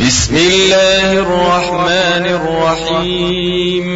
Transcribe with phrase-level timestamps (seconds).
[0.00, 3.86] بسم الله الرحمن الرحيم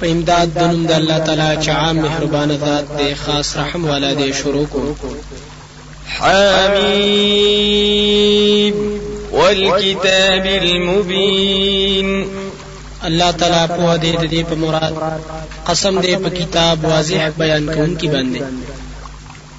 [0.00, 4.12] په امداد د نوم د الله تعالی چې عام مهربان ذات دی خاص رحم والا
[4.20, 4.82] دی شروع کو
[6.18, 7.54] حميم
[9.32, 12.08] والكتاب المبين
[13.04, 14.94] الله تعالی په دې د دې په مراد
[15.66, 18.42] قسم دې په کتاب واضح بیان کوونکی باندې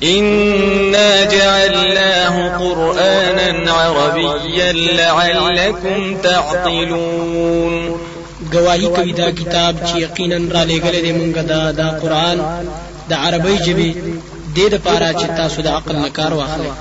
[0.04, 7.90] إنا جعلناه قرآنا عربيا لعلكم تعقلون
[8.54, 12.38] گواہی کوي دا کتاب چې یقینا را لېګل دي مونږ دا دا قرآن
[13.10, 16.72] د عربی ژبې د دې لپاره چې تاسو د عقل نه کار واخلئ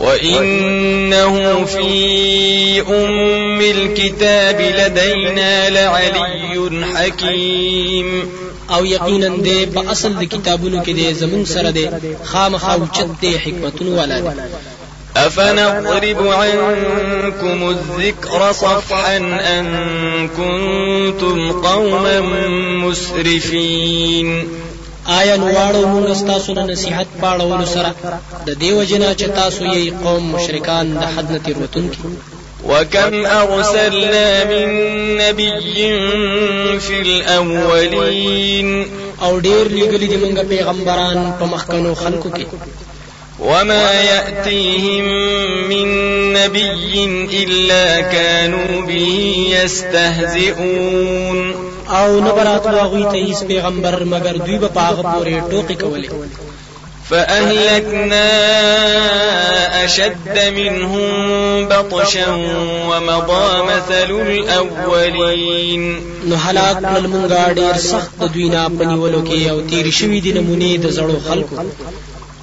[0.00, 8.28] وإنه في أم الكتاب لدينا لعلي حكيم
[8.70, 11.86] او یقینا دې په اصل د کتابونو کې دې زمون سره دې
[12.24, 14.32] خامخا اوچت دې حکمتونو والا دې.
[15.16, 19.16] أفنضرب عنكم الذكر صفحا
[19.58, 19.66] أن
[20.28, 22.20] كنتم قوما
[22.84, 24.44] مسرفين.
[25.06, 27.90] آیا نو واړو موږ تاسو نه نصيحت پاړو سره؟
[28.46, 31.98] د دیو جنا چې تاسو یې قوم مشرکان د حد نه تیروتونکي
[32.68, 34.68] وكم أرسلنا من
[35.16, 35.52] نبي
[36.80, 38.68] في الأولين.
[39.22, 42.44] أو ډیر لګلې دي موږ پیغمبران په مخکنو خلکو کې
[43.40, 45.04] وما يأتيهم
[45.68, 45.88] من
[46.32, 46.70] نبي
[47.44, 49.08] إلا كانوا به
[49.48, 51.38] يستهزئون.
[51.90, 56.08] أو نبرات واغوي ته هیڅ پیغمبر مگر دوی په پاغه پورې ټوکی کولې
[57.10, 58.30] فأهلكنا
[59.84, 62.30] أشد منهم بطشا
[62.88, 65.82] ومضى مثل الأولين.
[66.28, 68.68] نو هلاک کړل مونږه ډیر سخت د دوی نه
[69.50, 71.56] أو تیر شوی دي نمونه د زړو خلکو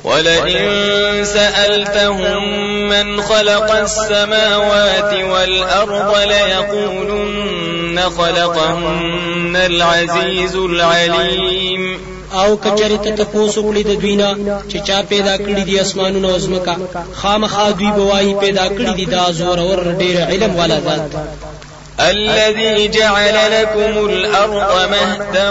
[0.03, 2.41] ولئن سألتهم
[2.89, 11.99] من خلق السماوات والأرض ليقولن خلقهن العزيز العليم.
[12.39, 14.29] او کچری ته تاسو کړی د دوی نه
[14.69, 16.75] چې چا پیدا کړی دي اسمانونه او زمکا
[17.19, 21.11] خامخا دوی بوایي پیدا کړی دي دا زور اور ډیر علم والا ذات.
[21.99, 25.49] الذي جعل لكم الأرض مهدا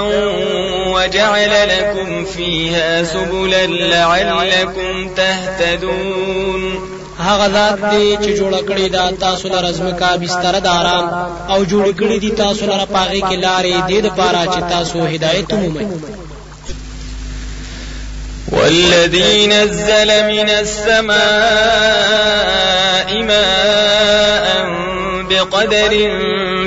[0.94, 6.62] وجعل لكم فيها سبلا لعلكم تهتدون.
[7.18, 11.06] هغه ذات دی چې جوړ کړی دا تاسو لپاره زمکا بستر د آرام
[11.52, 15.86] او جوړ کړی دي تاسو لپاره پاغي کې لارې دې لپاره چې تاسو هدایت ومومئ
[18.48, 21.18] والذي نزل من السماء
[23.22, 24.66] ماء
[25.30, 26.10] بقدر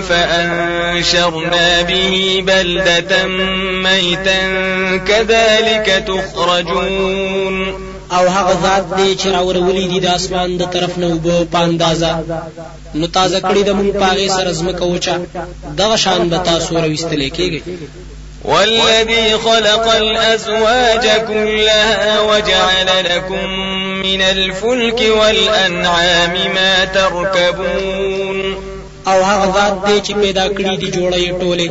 [0.09, 3.28] فأنشرنا به بلدة
[3.84, 4.41] ميتا
[4.97, 7.94] كذلك تخرجون.
[8.17, 12.14] أو هغه ذات دی چې راورولې دي د اسمان د طرف نه وبو په اندازه
[12.95, 15.16] نو تازه کړی د مونږ په هغه سره زمکه وچا
[15.81, 17.61] دغه شان به تاسو راوستل کېږي
[18.44, 23.50] والذي خلق الأزواج كلها وجعل لكم
[24.04, 28.74] من الفلك والأنعام ما تركبون.
[29.08, 31.68] او هغه ذات دی چې پیدا کړی دي جوړې ټوله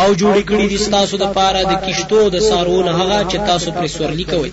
[0.00, 3.86] او جوړې کړی دي تاسو د پاره د کشتو د سارون هغه چې تاسو پر
[3.96, 4.52] سورلی کوي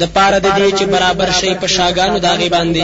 [0.00, 2.82] د پاره د دې چې برابر شي په شاګانو د هغې باندې.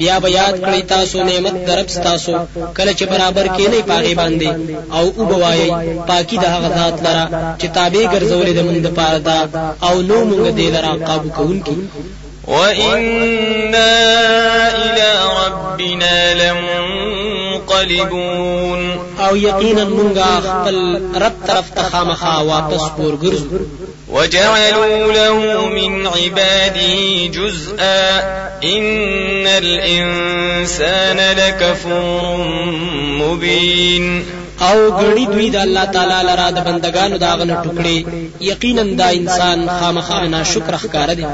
[0.00, 2.32] بیا به یاد کړی تاسو نعمت درب تاسو
[2.76, 4.50] کله چې برابر کې نه په هغې باندې.
[4.96, 5.68] او او بوایي
[6.08, 7.24] پاکي د هغه ذات لرا
[7.60, 9.38] چې تابع ګرځولې د مونږ د پاره دا
[9.86, 11.76] او نو مونږ دې لرا قابو کوونکی
[12.46, 13.94] وإنا
[14.84, 15.10] إلى
[15.40, 16.34] ربنا
[17.54, 18.93] لمنقلبون
[19.26, 20.76] أو یقینا مونږه خپل
[21.22, 23.60] رب طرف ته خامخا واپس ورګرځو
[24.12, 28.18] وجعلوا له من عباده جزءا
[28.64, 32.36] إن الإنسان لكفور
[33.20, 34.24] مبين.
[34.62, 38.06] أو غړي دوی د الله تعالی لرا د بندگانو داغه نه ټوکړي.
[38.40, 41.26] یقینا دا انسان خامخا ناشکر ښکار دي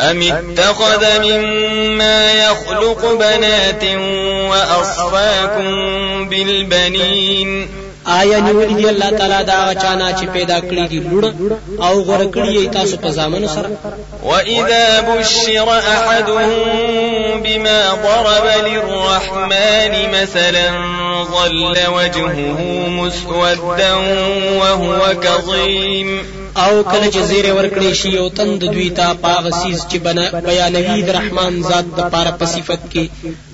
[0.00, 3.84] أم اتخذ مما يخلق بنات
[4.50, 7.68] وأصفاكم بالبنين؟
[8.06, 11.24] آیا نیولې دی الله تعالی دا چانا چې پیدا کړی دی لوړ
[11.82, 13.70] أو غوړ کړی تاسو په ځامن سره
[14.22, 20.70] واذا بشر احدهم بما ضرب للرحمن مثلا
[21.32, 23.94] ظل وجهه مسودا
[24.60, 26.39] وهو كظيم.
[26.56, 29.96] او کله چې زیره ورکړي شي او تند دوی ته پاغ سیز چې
[30.46, 33.04] بیانوي د رحمان ذات د پاره په صفت کې.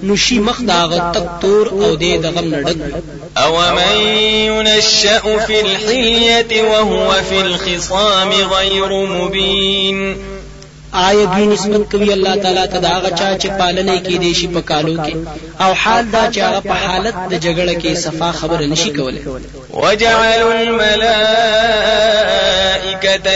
[0.07, 2.79] نو شي مخ داغ تک تور او دې د غم نډک
[3.43, 3.97] او من
[4.49, 10.17] ينشأ في الحلية وهو في الخصام غير مبين
[10.97, 14.47] آیا دوی نسبت کوي الله تعالی ته دا هغه چا چې پالنه کې دي شي
[14.47, 15.17] په کالو کې؟
[15.61, 19.23] او حال دا چې هغه په حالت د جګړه کې صفا خبر نشي کولای.
[19.75, 20.97] وجعلوا الملائكة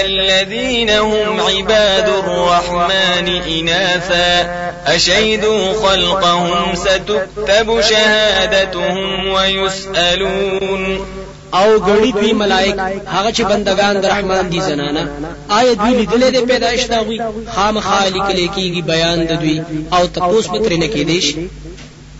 [0.04, 3.28] الذين هم عباد الرحمن
[3.58, 4.50] إناثا
[4.86, 11.06] أشهدوا خلقهم ستكتب شهادتهم ويسألون
[11.54, 12.74] أو غړي دوی ملائک
[13.06, 15.06] هغه چې بندگان د رحمان دي زنانا۔
[15.48, 17.18] آیا دوی لیدلې د پیدائش دا وي
[17.54, 19.60] خامخا لیکل کېږي بیان د دوی۔
[19.92, 21.34] أو تپوس پتر نه کې دیش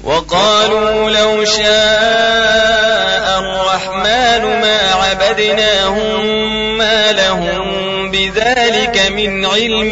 [0.05, 6.27] وقالوا لو شاء الرحمن ما عبدناهم
[6.79, 9.91] ما لهم بذلك من علم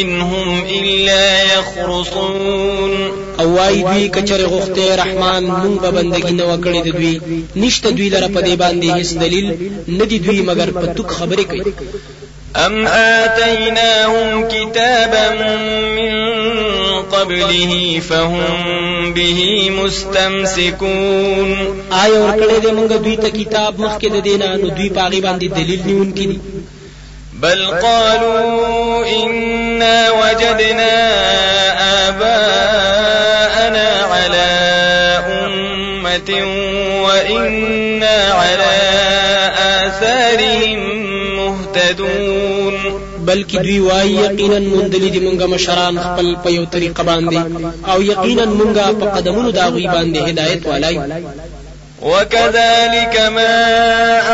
[0.00, 3.19] إن هم إلا يخرصون.
[3.40, 7.14] او وای دوی کچره غوخته رحمان مونږ به بندگی نه وکړي د دوی.
[7.56, 9.46] نشته دوی لره په دې باندې هیڅ دلیل
[9.98, 11.72] ندی دوی مگر په توک خبرې کوي.
[12.56, 15.26] أم آتيناهم كتابا
[15.96, 16.12] من
[17.12, 21.48] قبله فهم به مستمسكون.
[21.90, 25.46] آیا ورکړې دې مونږ دوی ته کتاب مخکې د دینه نو دوی په هغې باندې
[25.58, 26.38] دلیل نیونکي دي
[27.42, 30.94] بل قالوا إنا وجدنا
[32.08, 34.50] آباءنا على
[35.44, 36.30] أمة
[37.04, 38.74] وإنا على
[39.58, 40.80] آثارهم
[41.36, 43.00] مهتدون.
[43.26, 47.40] بلکې دوی وایي یقینا مندلې دي مونږه مشران خپل په یو طریقه باندې
[47.90, 50.96] او یقینا مونږه په قدمونو دا غوي باندې هدایت والای
[52.02, 53.56] وكذلك ما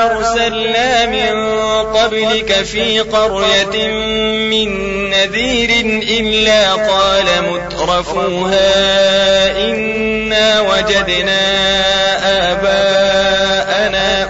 [0.06, 3.88] أرسلنا من قبلك في قرية
[4.50, 4.70] من
[5.10, 5.70] نذير
[6.20, 8.70] إلا قال مترفوها
[9.70, 11.40] إنا وجدنا
[12.52, 14.28] آباءنا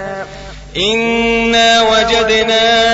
[0.77, 2.86] إنا وجدنا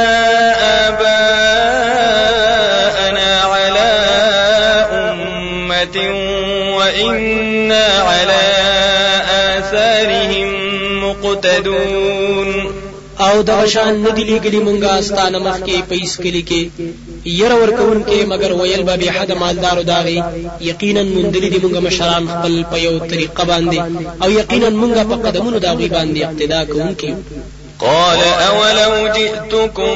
[11.73, 12.49] مقتدون
[13.27, 16.61] آو د شان ندی لګلی مونږه ستانه مخ کې پیس کلی کې
[17.39, 20.19] ير ورکون کې مگر ویل به حد مالدار داغي
[20.69, 23.79] یقینا مندلی دي مونږه مشران خپل په یو طریقه باندې
[24.23, 27.11] أو یقینا مونږه په قدمونو داغي باندې اقتدا کوونکې
[27.79, 28.19] قال
[28.49, 29.95] أولو جئتكم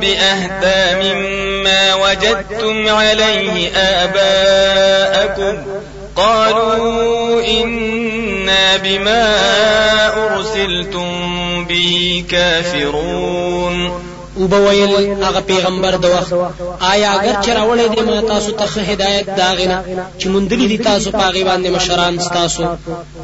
[0.00, 5.54] بأهدى مما وجدتم عليه آباءكم؟
[6.16, 7.40] قالوا
[8.48, 9.24] إنا بما
[10.36, 13.90] أرسلتم به كافرون
[14.40, 14.92] وبویل
[15.22, 16.32] هغه پیغمبر د وخت
[16.80, 19.78] آیا اگر چرولې د ما تاسو ته هدایت داغنه
[20.18, 22.62] چې مندلې دي تاسو پاغي باندې مشران تاسو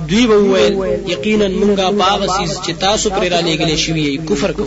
[0.09, 0.75] دوی به ویل
[1.07, 4.65] یقینا مونږه باغ سیس چې تاسو پر را لګلې شوی کفر کو.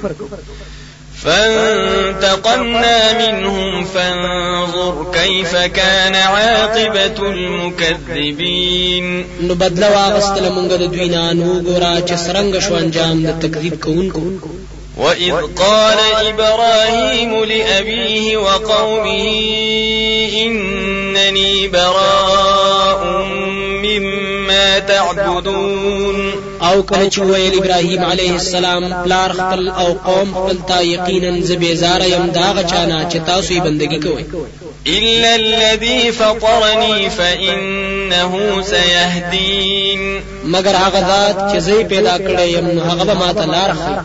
[1.23, 9.05] فانتقمنا منهم فانظر كيف كان عاقبة المكذبين.
[9.41, 13.75] نو بدلا واغستل مونږ د دوی نه نو ګورا چې سرنګ شو انجام د تکذیب
[13.83, 14.21] کوونکو
[14.97, 15.97] وإذ قال
[16.27, 19.23] إبراهيم لأبيه وقومه
[20.45, 23.01] إنني براء
[23.83, 26.26] مما تعبدون.
[26.61, 31.61] او کله چې ویل ابراهيم عليه السلام پلار خپل او قوم خپل تا یقینا زه
[31.61, 34.23] بیزار یم د هغه چا نه چې تاسو یې بندگی کوئ
[34.87, 43.13] إلا الذي فطرني فإنه سيهدين۔ مگر هغه ذات چې زه پیدا یم نو هغه به
[43.13, 43.97] ماته لار ښیي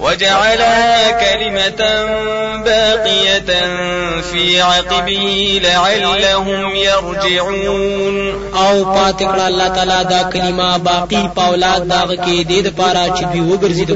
[0.00, 1.82] وجعلها كلمة
[2.64, 3.50] باقية
[4.32, 8.30] في عقبه لعلهم يرجعون.
[8.54, 12.66] أو پات کړه الله تعالی دا کلمه باقی په أولاد د هغه کې د دې
[12.66, 13.90] لپاره چې دوی وګرځي د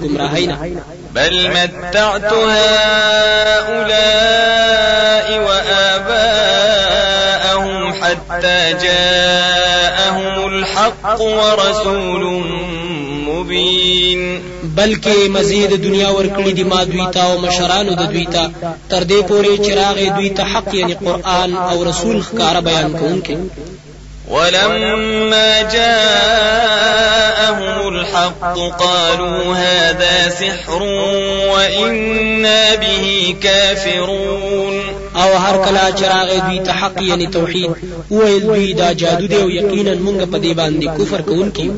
[0.46, 0.56] نه.
[1.14, 2.32] بل متعت
[3.44, 4.06] هؤلاء
[5.46, 6.92] وآباءهم
[7.92, 12.24] حتى جاءهم الحق ورسول
[13.26, 14.43] مبين.
[14.78, 18.44] بلکې مزید دنیا ورکړي دي ما دوی ته او مشرانو د دوی ته.
[18.90, 23.36] تر دې پورې چراغ دوی ته حق یعنی قران او رسول ښکارا بیان کوونکي
[24.28, 30.82] ولما جاءهم الحق قالوا هذا سحر
[31.52, 33.06] وإنا به
[33.42, 34.76] كافرون.
[35.16, 37.70] او هر کله چې راغی دوی ته حق یعنی توحید
[38.10, 41.70] ویل دوی دا جادو دی او یقینا مونږ په دې باندې کفر کوونکي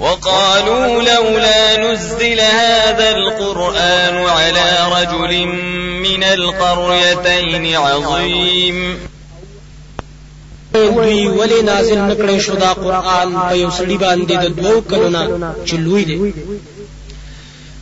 [0.00, 5.46] وقالوا لولا نزل هذا القرآن على رجل
[6.06, 8.98] من القريتين عظيم.
[10.74, 15.54] دوی ولې نازل نکړې شو دا قرآن په یو سړي باندې د دوو کلو نه
[15.66, 16.32] چې لوی دی.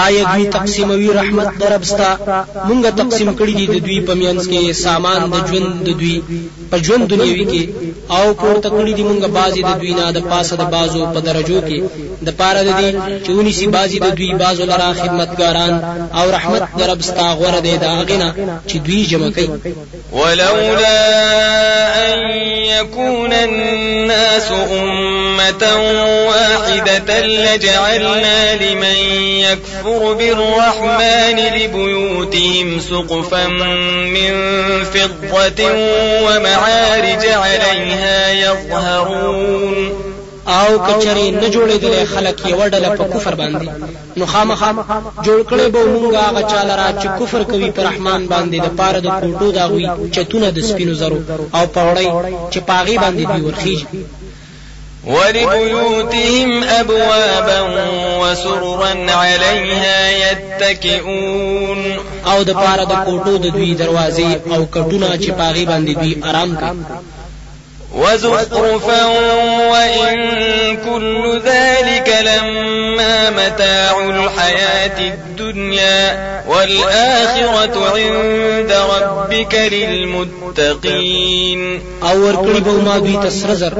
[0.00, 2.10] آیا دوی تقسیموي رحمت د رب ستا
[2.68, 6.16] مونږه تقسیم کړی دي د دوی په مینځ کې سامان د ژوند د دوی
[6.70, 7.62] په ژوند دنیوي کې
[8.16, 11.60] او پورته کړی دي مونږه بعضي د دوی نه د پاسه د بعضو په درجو
[11.68, 11.78] کې
[12.26, 12.90] د پاره د دې
[13.24, 15.72] چې ونیسي بعضي د دوی بعضو لره خدمتګاران.
[16.14, 18.34] او رحمت د رب ستا غوره دی د هغه نه
[18.68, 19.48] چې دوی جمع کوي
[20.12, 21.02] ولولا
[22.12, 22.30] أن
[22.66, 25.62] يكون الناس أمة
[26.28, 28.98] واحدة لجعلنا لمن
[29.46, 33.46] يكفر بالرحمن لبيوتهم سقفا
[34.16, 34.32] من
[34.84, 35.60] فضة
[36.24, 40.11] ومعارج عليها يظهرون.
[40.46, 43.68] او کچری نه جوړېدل خلک یو ډله په کفر باندې.
[44.16, 44.70] نو خامخا
[45.26, 49.00] جوړ کړي به مونږه هغه چا لره چې کفر کوي پر رحمان باندې د پاره
[49.00, 51.18] د کوټو د دوی چتونه د سپینو زرو
[51.56, 52.08] او پوړی
[52.52, 53.86] چې په هغې باندې دی ورخیږي
[55.06, 57.60] ولبيوتهم أبوابا
[58.22, 61.80] وسررا عليها يتكئون.
[62.26, 66.12] او د پاره د کوټو د دوی دروازې او کټونه چې په هغې باندې دوی
[66.28, 66.84] آرام کوي
[67.94, 69.06] وزخرفا
[69.70, 81.12] وإن كل ذلك لما متاع الحياة الدنيا والآخرة عند ربك للمتقين.
[82.08, 83.72] او ورکړي به ما دوی تسرزر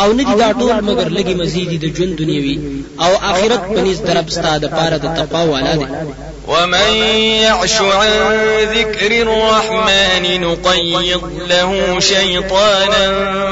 [0.00, 2.56] او ندي دا ټول مگر لګي مزيدي د ژوند دنیوي
[3.04, 5.86] او آخرت پنيز درب ستاد پاره د تقوا والا دي
[6.48, 6.90] ومن
[7.46, 8.12] يعش عن
[8.74, 13.06] ذكر الرحمن نقيض له شيطانا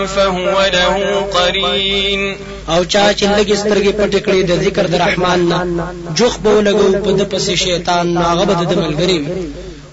[0.07, 2.37] فهو له قرين.
[2.69, 5.59] او چا چې لګي سترګې پټې کړې د ذکر د رحمان نه
[6.19, 9.19] جوخ به لګو په د پسې شیطان هغه به د ملګری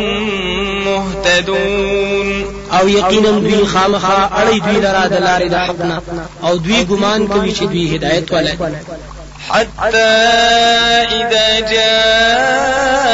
[0.84, 2.44] مهتدون.
[2.72, 6.00] أو یقینا دوی خامخا اړي دوی لرا د لارې د حقنا
[6.44, 8.58] أو دوی ګمان کوي چې دوی هدایت ولري.
[9.50, 9.96] حتى
[11.18, 13.08] إذا جاءنا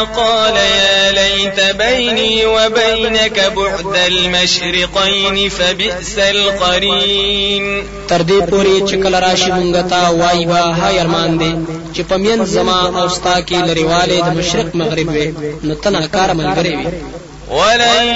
[0.00, 7.84] قال يا ليت بيني وبينك بعد المشرقين فبئس القرين.
[8.08, 11.52] تر دې پورې چې کله راشي مونږ ته وای به های ارمان دي
[11.94, 15.34] چې په مینځ زما او ستا کې لریوالی د مشرق مغرب وي
[15.64, 16.88] نو ته ناکار ملګری وي
[17.50, 18.06] ولن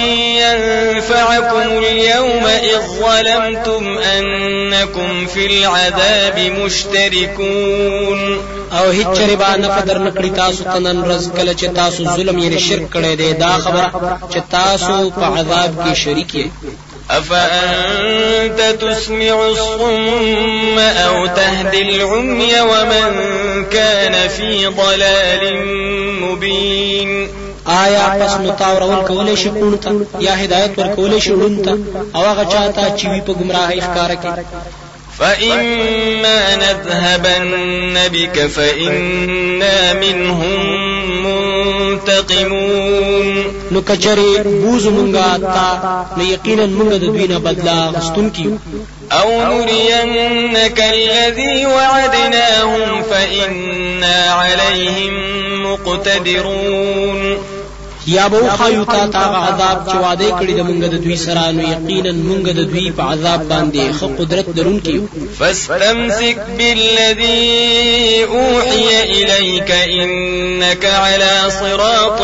[0.42, 8.38] ينفعكم اليوم إذ ظلمتم أنكم في العذاب مشتركون.
[8.72, 12.94] او هیڅ چرې به فایده درنکړي تاسو نن ورځ کله چې تاسو ظلم یې شرک
[12.94, 16.47] کړی دی دا خبره چې تاسو په عذاب کې شریک یې.
[17.11, 23.14] أفأنت تسمع الصم أو تهدي العمي ومن
[23.73, 25.66] كان في ضلال
[26.20, 27.28] مبين؟
[27.68, 29.90] آیا پس نو تاورول کولای شي کون ته؟
[30.26, 31.72] یا هدایت ور کولای شي ړون ته؟
[32.16, 34.30] أو هغه چاته چې وی په گمراهی ښکارا کې
[35.18, 40.88] فإما نذهبن بك فإنا منهم
[41.88, 48.58] منتقمون نو کچری بوځو مونږه تا نو یقینا مونږ د دوی نه بدله اغستونکي یو
[49.12, 55.14] أو نرينك الذي وعدناهم فإنا عليهم
[55.72, 57.38] مقتدرون
[58.08, 61.62] یا به ښایو تا ته عذاب چې وعده کړی د مونږ د دوی سره نو
[61.62, 64.96] یقینا مونږ د دوی په عذاب باندې خو قدرت لرونکي
[65.38, 72.20] فاستمسك بالذي اوحي اليك انك على صراط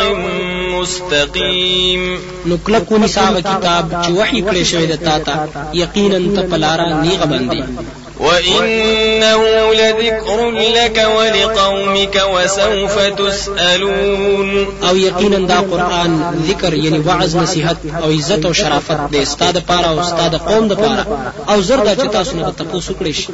[0.74, 2.02] مستقيم.
[2.46, 5.34] نو کلکو نصاب کتاب چې وحی کړی شوی د تا ته
[5.82, 16.44] یقینا ته پلارا نیغه باندې وإنه لذكر لك ولقومك وسوف تسألون أو یقینا دا قرآن
[16.48, 21.06] ذکر یعنی وعظ نصیحت أو عزت أو شرافت استاد پاره أو استاد قوم د پاره.
[21.48, 23.26] أو زردا چې تاسو نه تاسو کړی شي.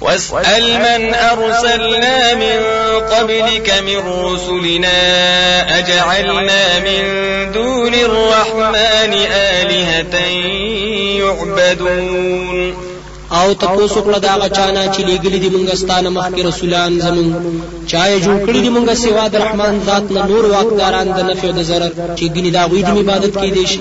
[0.00, 2.60] واسأل من أرسلنا من
[3.10, 4.98] قبلك من رسلنا
[5.78, 7.04] أجعلنا من
[7.52, 10.16] دون الرحمن آلهة
[11.20, 12.87] يعبدون.
[13.32, 18.46] أو تاسو کړه دا غچانا چې لګلې دي مونږ ستانه مخکې رسولان زمون چای جوړ
[18.46, 21.90] کړی دي مونږ سیوا د رحمان ذات نه نور واقداران د نفع أو د ضرر.
[22.16, 23.80] چې ګنې دا غوي د عبادت کې دي شي.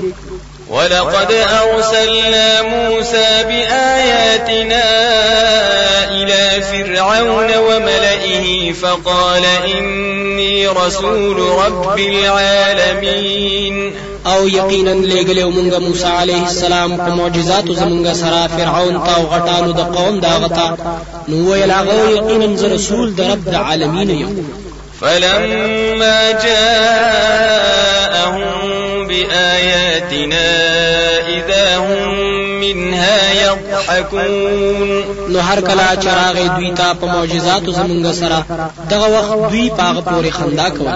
[0.69, 4.83] ولقد أرسلنا موسى بآياتنا
[6.11, 13.93] إلى فرعون وملئه فقال إني رسول رب العالمين.
[14.31, 19.71] أو یقینا لګلې مونږ موسی عليه السلام په معجزاتو زمونږ سره فرعون ته أو غټانو
[19.79, 20.67] د قوم دا غتا
[21.27, 24.31] نو ویل هغه یقینا رسول د رب العالمین یم
[25.01, 27.77] فلما جاءهم
[29.07, 30.47] بآياتنا
[31.27, 32.07] إذا هم
[32.59, 35.03] منها يضحكون.
[35.29, 38.45] نو هر کله چراغ دوی ته په معجزاتو زمونږ سره
[38.89, 40.93] دغه وخت دوی پاغه پورې خندا کوي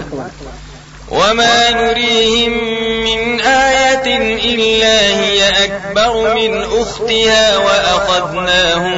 [1.11, 2.53] وما نريهم
[3.03, 8.95] من آية إلا هي أكبر من أختها وأخذناهم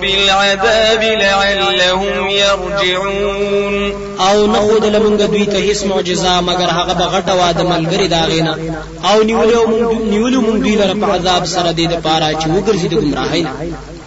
[0.00, 7.62] بالعذاب لعلهم يرجعون او نه خود لمونږ دوی ته هیڅ معجزه مگر هغه بغټه واده
[7.62, 8.56] ملګری داغینا
[9.04, 12.88] او نیولو مونږ نیولو مونږ دوی لپاره په عذاب سره دې د پاره چې وګرځي
[12.88, 13.52] د گمراهۍ نه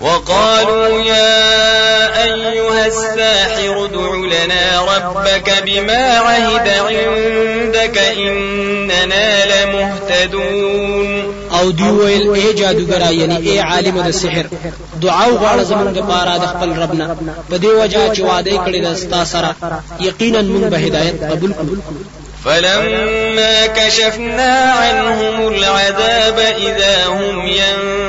[0.02, 11.10] وقالوا يا أيها الساحر ادع لنا ربك بما عهد عندك إننا لمهتدون.
[11.52, 14.46] أو دی ویل اے جادوګرا یعنی اے عالم د سحر
[15.02, 17.16] دعا وغواړه زمونږ لپاره د خپل ربنا.
[17.50, 19.56] په دې وجه چې وعده کړی د ستا سره
[20.00, 21.76] یقینا موږ به هدایت قبول کړو
[22.46, 28.09] فلما كشفنا عنهم العذاب إذا هم ينكثون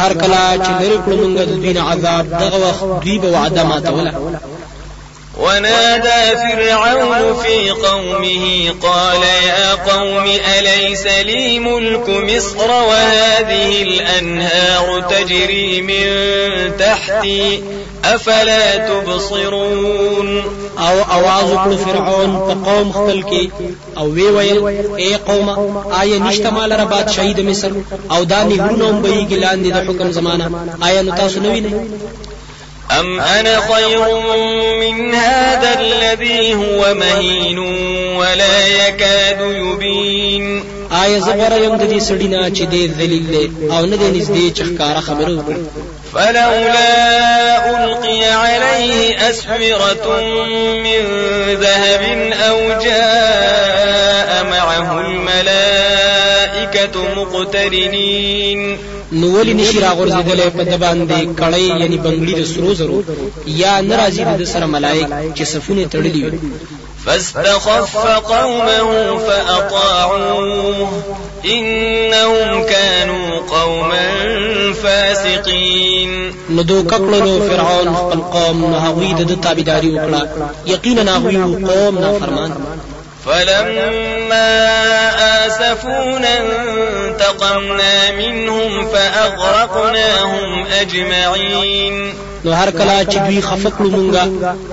[0.00, 4.12] هر کله چې لري کړو موږ د دوی عذاب دغه وخت دوی به وعده ماتوله.
[5.38, 10.24] ونادى فرعون في قومه قال يا قوم
[10.58, 16.06] أليس لي ملك مصر وهذه الأنهار تجري من
[16.78, 17.62] تحتي؟
[18.05, 20.43] أفلا تبصرون
[20.77, 23.43] او आवाज وکړو فرعون په قوم خپل کې
[23.97, 24.59] او وی ویل
[25.03, 25.49] اے قوم
[26.01, 27.71] آیا نشته مال را بادشاہي د مصر
[28.11, 30.45] او دا نهرونه هم به ګلاندې د حکم زمانہ
[30.87, 31.73] آیا نو تاسو نو وینئ
[32.91, 33.99] أم أنا خير
[34.79, 37.59] من هذا الذي هو مهين
[38.17, 43.85] ولا يكاد يبين آیا زغره يم د دې سړی نه چې دې ذلیل دی او
[43.85, 45.57] نه دې نږدې چخکارا خبرو وکړي
[46.13, 46.85] فلولا
[47.69, 47.78] ألقي عليه
[49.30, 50.06] أسورة
[50.84, 51.02] من
[51.54, 58.78] ذهب أو جاء معه الملائكة مقترنين.
[59.12, 62.98] نو ولی نشي راغورځېدلې په ده باندې کړۍ یعنی بنگړي د سرو زرو
[63.46, 66.38] یا نه راځي ده سره ملائک چې صفونه تړلي وي.
[67.06, 67.96] فاستخف
[68.32, 70.88] قومه فأطاعوه
[71.44, 74.10] إنهم كانوا قوما
[74.82, 76.34] فاسقين.
[76.50, 76.82] نو دو
[77.48, 80.22] فرعون خپل قوم نو هغوی د ده تابعداري وکړه
[80.66, 82.52] یقینا هغوی قوم نافرمان.
[83.26, 84.50] فلما
[85.46, 92.14] آسفونا انتقمنا منهم فأغرقناهم أجمعين.
[92.44, 94.24] نو هر کله چې دوی خفه کړلو مونږه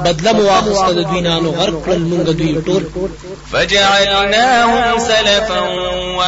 [0.05, 0.43] بدله مو
[0.91, 2.83] د دوی نه نو غرق کړل مونږ دوی ټول
[3.51, 5.59] فجعلناهم سلفا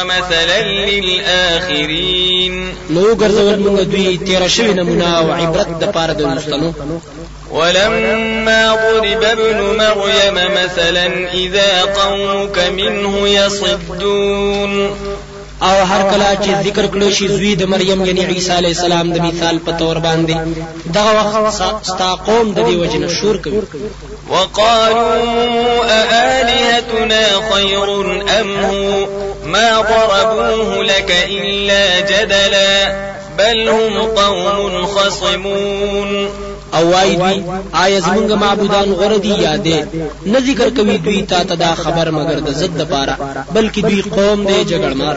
[0.00, 2.74] ومثلا للآخرين.
[2.90, 6.72] نو ګرځول دوی تیر شوی نمونه او عبرت د پاره د وروستنو
[7.50, 14.96] ولما ضرب ابن مريم مثلا إذا قومك منه يصدون.
[15.62, 19.18] او هر کله چې ذکر کړو شي زوی د مریم یعنی عیسی علیه السلام د
[19.28, 20.36] مثال په تور باندې
[20.96, 21.12] دغه
[21.46, 23.60] وخت ستا قوم د دې وجنه شور کوي.
[24.30, 27.88] وقالوا أآلهتنا خير
[28.40, 29.06] أم هو؟
[29.46, 32.94] ما ضربوه لك إلا جدلا
[33.38, 36.28] بل هم قوم خصمون
[36.74, 39.78] او وای دوی آیا زمونږ معبودان غره دي یادې
[40.26, 43.14] نه ذکر کوي دوی تا ته دا خبر مگر د زد لپاره
[43.54, 45.16] بلکې دوی قوم دی جګړمار.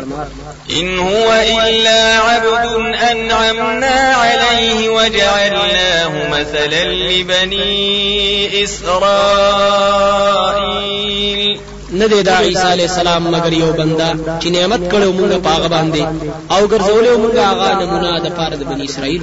[0.80, 1.34] إن هو
[1.68, 2.76] إلا عبد
[3.12, 10.14] أنعمنا عليه وجعلناه مثلا لبني إسرائيل
[11.94, 16.04] نه دی دا عیسی علی السلام مگر یو بندا چې نعمت کړو مونږه پاغه باندې
[16.52, 19.22] او ګرځولې مونږه هغه نمونه د پاره د بنی اسرائیل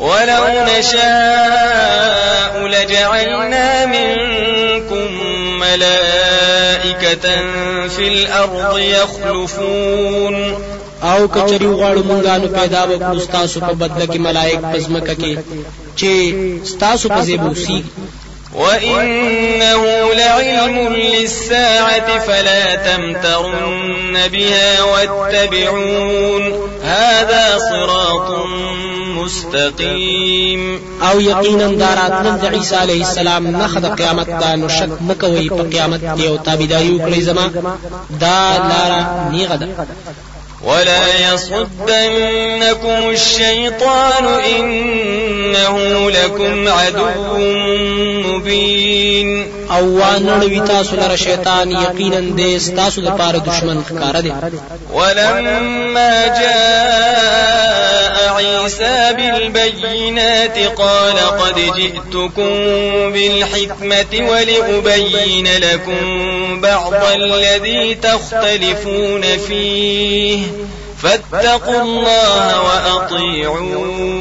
[0.00, 5.08] ولو نشاء لجعلنا منكم
[5.60, 7.26] ملائكة
[7.88, 10.54] في الأرض يخلفون.
[11.02, 15.38] او کچری غواړو مونږه نو پیدا وکړو تاسو په بدله کې ملائک په زمکه کې
[15.96, 16.12] چې
[16.80, 17.78] تاسو په ځای به وسی
[18.54, 19.84] وإنه
[20.14, 28.30] لعلم للساعة فلا تمترن بها واتبعون هذا صراط
[29.16, 34.90] مستقيم او یقینا دا راتلل د عیسی علیه السلام نخښه د قیامت دا نو شک
[35.00, 37.50] مکوي په قیامت او
[38.20, 39.68] دا لارا نیغه ده
[40.64, 47.38] ولا يصدنكم الشيطان إنه لكم عدو
[48.24, 54.32] مبين أو وانړوي تاسو لره شیطان یقینا دې تاسو لپاره دشمن ښکار دی
[54.92, 57.89] ولما جاء
[58.40, 62.50] عيسى بالبينات قال قد جئتكم
[63.12, 70.40] بالحكمة ولأبين لكم بعض الذي تختلفون فيه
[71.02, 74.19] فاتقوا الله وأطيعون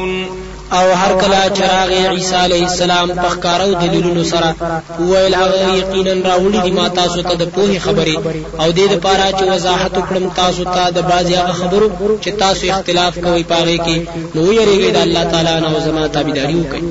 [0.72, 4.56] او هر کله چې راغی عیسی علیه السلام په ښکارو دلیلونو سره
[5.00, 8.18] ویل هغه یقینا راوړي دي ما تاسو ته د پوهې خبرې.
[8.62, 11.88] او د دې لپاره چې وضاحت وکړم تاسو ته د بعضی هغه خبرو
[12.24, 13.98] چې تاسو اختلاف کوي په باره کې
[14.36, 16.84] نو یریږي د الله تعالی نه زما تابعداري وکړئ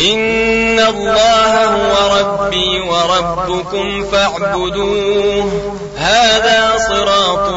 [0.00, 5.44] إن الله هو ربي وربكم فاعبدوه
[5.98, 7.48] هذا صراط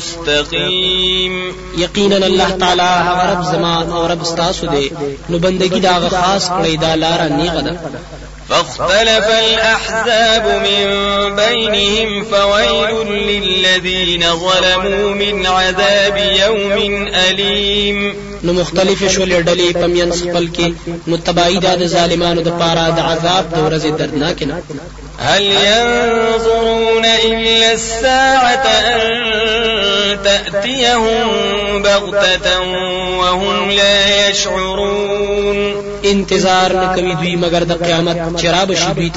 [0.00, 4.90] مستقيم یقینا الله تعالی هغه رب زما او رب ستاسو دی
[5.30, 7.76] نو بندگی دا خاص کړی دا لار نیغه ده.
[8.48, 10.86] فاختلف الأحزاب من
[11.36, 18.14] بينهم فويل للذين ظلموا من عذاب يوم أليم.
[18.44, 20.72] نو مختلف شول ډلې په مینځ خپل کې
[21.06, 24.54] نو تباهي د ظالمانو د پاره د عذاب د ورځې دردناک نه.
[25.20, 31.28] هل ينظرون إلا الساعة أن تأتيهم
[31.82, 32.60] بغتة
[33.18, 39.10] وهم لا يشعرون؟ انتظار نه کوي دوی مگر د قیامت چې را بشي دوی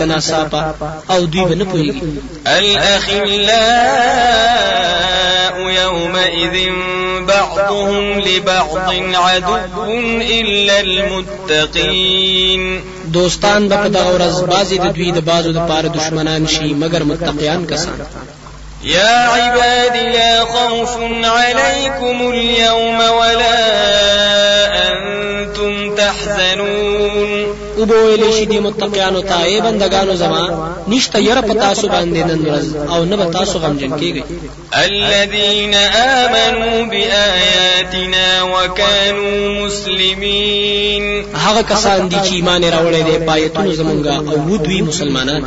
[1.09, 2.03] أو دوی به نه پوهیږي.
[2.47, 3.63] الأخلاء
[5.83, 6.71] يومئذ
[7.27, 9.57] بعضهم لبعض عدو
[10.21, 12.63] إلا المتقين.
[13.13, 17.65] دوستان به په دغه ورځ بعضې د دوی د بعضو دپاره دشمنان شي مګر متقیان
[17.65, 17.97] کسان.
[18.83, 23.59] يا عباد لا خوف عليكم اليوم ولا
[24.89, 27.45] أنتم تحزنون.
[27.77, 32.25] أو به ویلې شي دي متقیانو ته ای بندگانو زما نشته ير پتا سو باندې
[32.29, 34.23] نن ورځ أو نه به تاسو غمجن کیږئ
[34.73, 41.25] الذين آمنوا بآياتنا وكانوا مسلمين.
[41.35, 45.43] هغه کسان دي چې ایمان راوړی دی پایتونو زمونږه أو دوی مسلمانان.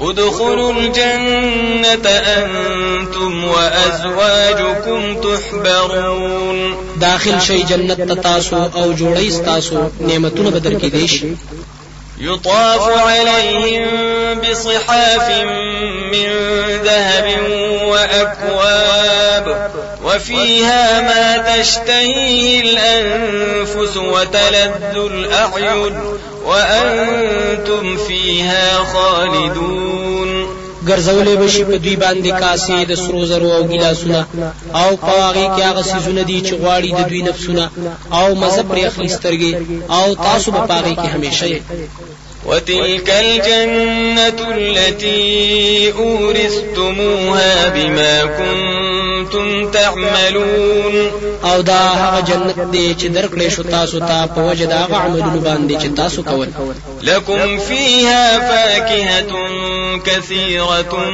[0.00, 6.74] ادخلوا الجنة أنتم وأزواجكم تحبرون.
[7.00, 11.24] داخل شي جنت ته تاسو أو جوړی تاسو نعمتونه بدر کې دیش.
[12.20, 13.86] يطاف عليهم
[14.40, 15.30] بصحاف
[16.12, 16.30] من
[16.84, 17.26] ذهب
[17.84, 19.70] وأكواب
[20.04, 25.94] وفيها ما تشتهيه الأنفس وتلذ الأعين
[26.44, 30.33] وأنتم فيها خالدون.
[30.88, 34.20] ګرځولې بشي په دوی باندې کاسې د سرو زرو او ګلاسونه
[34.82, 37.64] او پاغي کې هغه سيزونه دي چې غواړي د دوی نفسونه.
[38.18, 39.52] او مزه پرې اخلي سترګې.
[39.96, 41.46] او تاسو په پاغي کې همیشه
[42.46, 51.10] وتلك الجنة التي أورثتموها بما كنتم تعملون.
[51.44, 55.40] او دا هغه جنت دی چې درکړې شو تاسو ته په وجه دا هغه عملونه
[55.44, 56.48] باندې چې تاسو کول.
[57.02, 59.32] لكم فيها فاكهة
[60.06, 61.10] كثيرة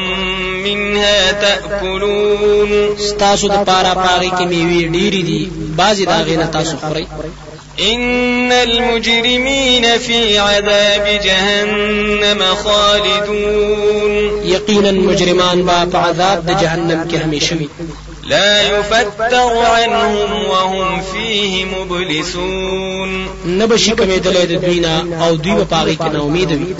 [0.64, 5.50] منها تأكلون تاسو د پارا پاره کې میوي ډېری دي.
[5.76, 7.04] بعضی دا غینه تاسو خورئ
[7.80, 14.30] إن المجرمين في عذاب جهنم خالدون.
[14.44, 17.68] یقینا مجرمان با په عذاب جهنم کې همیشه وي
[18.24, 23.28] لا يفتر عنهم وهم فيه مبلسون.
[23.46, 26.74] نبشي کمېدلې د دوی نه أو دوی په پاغي کې نه امید وي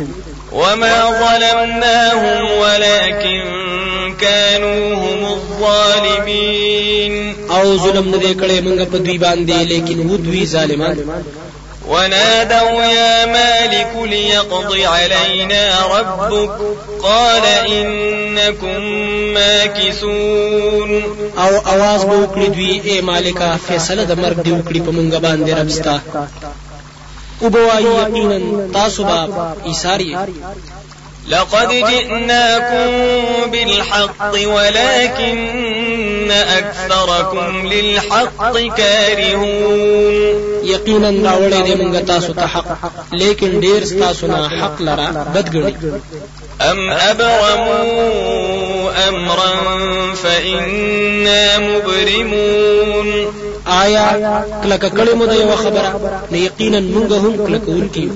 [0.53, 3.80] وما ظلمناهم ولكن
[4.21, 7.13] كانوا هم الظالمين.
[7.51, 10.97] أو ظلم نه کړي موږ په دوی باندې لیکن و دوی ظالمان.
[11.89, 16.51] ونادوا يا مالك ليقضي علينا ربك.
[17.03, 18.81] قال إنكم
[19.35, 21.03] ماكثون
[21.39, 22.49] أو آواز به وکړي
[22.85, 24.81] اي مالكا مالکا فیصله د مرګ دی وکړي
[25.51, 26.01] ربستا.
[27.43, 28.39] أو يقينا یقینا
[28.73, 29.05] تاسو
[31.29, 32.91] لقد جئناكم
[33.51, 40.15] بالحق ولكن أكثركم للحق كارهون.
[40.65, 42.93] یقینا راوړې دې مونږ تاسو ته حق.
[43.13, 43.61] لیکن
[44.01, 45.27] تاسو نه حق لرا.
[45.35, 45.75] بدګړي
[46.61, 49.53] أم أبرموا أمرا
[50.23, 53.27] فإنا مبرمون.
[53.67, 56.01] آیا کلک کړي مو د یو خبرة.
[56.31, 58.11] نه یقینا مونږ هم کلکونکي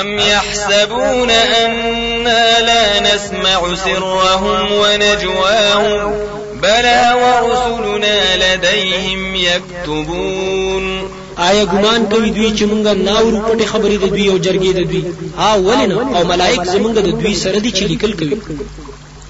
[0.00, 6.14] أم يحسبون أنا لا نسمع سرهم ونجواهم
[6.62, 11.04] بلى ورسلنا لديهم يكتبون
[11.38, 15.02] آیا ګمان کوي دوی چې مونږ ناورو پټي خبرې د دوی او جرګې د دوی؟
[15.38, 18.36] ها ولنه او ملائک زمونږ د دوی سره دي چې لیکل کوي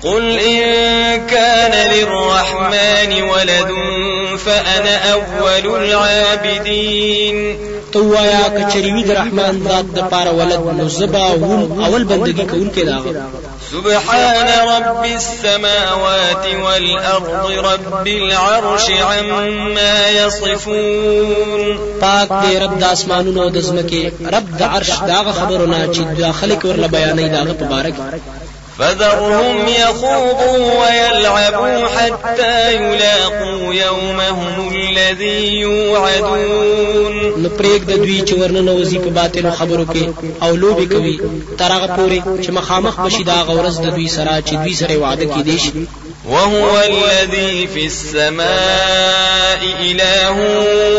[0.05, 3.71] قل إن كان للرحمن ولد
[4.39, 7.57] فأنا أول العابدين
[7.95, 13.13] توایا کچریوی د رحمان ذات د پاره ولد نو زبا هم اول بندگی کوونکې داغه
[13.71, 21.79] سبحان رب السماوات والأرض رب العرش عما يصفون.
[22.01, 26.65] پاک دی رب د آسمانونو د زمکه رب د عرش داغه خبرونه چې داخله کې
[26.65, 27.65] ورله بیانې داغه په
[28.79, 37.43] فذرهم يخوضوا ويلعبوا حتى يلاقوا يومهم الذي يوعدون.
[37.43, 40.05] نو پرېګ د دوی چې ورننه وزي په باطل خبرو کې
[40.43, 41.21] او لوبي کوي.
[41.59, 45.43] ترغه پوري چې مخامخ بشي دا غورز د دوی سره چې دوی سره وعده کې
[45.43, 45.87] دي
[46.29, 50.37] وهو الذي في السماء إله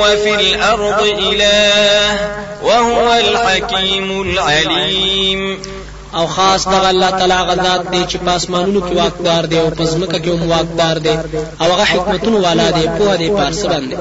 [0.01, 2.19] وفي الأرض إله.
[2.63, 5.61] وهو الحكيم العليم
[6.15, 10.27] او خاص دغه الله تعالی غزاد دی چې پاسمانونو کې واقدار دی او پزمکه کې
[10.27, 11.17] هم واقدار دی
[11.61, 13.95] او هغه حکمتونو والا دی په دې پارس باندې.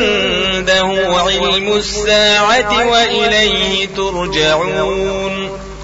[1.25, 5.38] علم الساعة وإليه ترجعون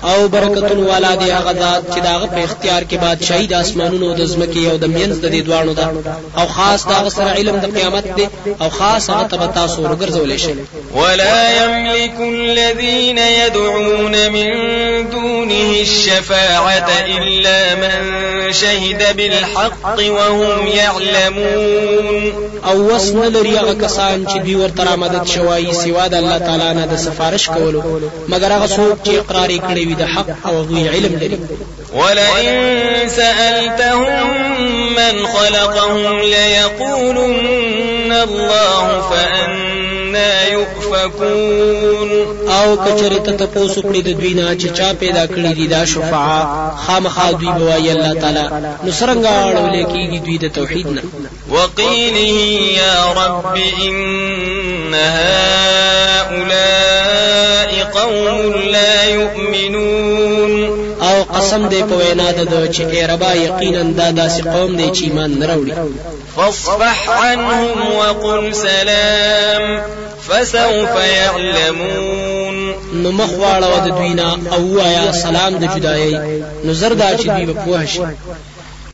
[0.05, 4.25] او برکتون والا دی هغه ذات چې داغه په اختیار کې بادشاہي د اسمانونو د
[4.25, 5.87] زمکه او د مینځ د دې دوانو ده.
[6.39, 8.27] او خاص داغه سره علم د قیامت دی
[8.61, 10.53] او خاص هغه ته تاسو ورګرځولې شي
[10.95, 14.49] ولا يملك الذين يدعون من
[15.09, 17.93] دونه الشفاعة إلا من
[18.53, 22.33] شهد بالحق وهم يعلمون.
[22.65, 26.85] او وسن لري هغه کسان چې دوی ورته مدد شوای سوا د الله تعالی نه
[26.85, 27.81] د سفارش کولو.
[28.29, 31.39] مګر هغه څوک چې اقرار کړی وي د حق أو غوی علم لري
[31.93, 34.27] ولئن سألتهم
[34.95, 39.64] من خلقهم ليقولن الله فأنى
[40.51, 42.09] يؤفكون.
[42.49, 46.71] آو کچره ته تاسو کړی د دوی نه چې چا پیدا کړی دي دا شفاعه
[46.87, 48.45] خامخا دوی بوای الله تعالی.
[48.83, 51.01] نو څنګه اړول کېږي دوی د توحید نه
[51.51, 52.31] وقيله
[52.77, 53.55] يا رب
[53.87, 56.65] إن هؤلاء
[57.95, 60.74] قوم لا يؤمنون
[61.09, 65.03] او قسم دې په وینا ده چې ای ربا یقینا دا داسې قوم دی چې
[65.03, 65.73] ایمان نه راوړي.
[66.35, 69.81] فاصفح عنهم وقل سلام
[70.27, 72.75] فسوف يعلمون.
[72.93, 76.13] نو مخ واړه د دوی نه او وایا سلام د جدایي
[76.65, 78.01] نو زردا چې دوی په پوه شي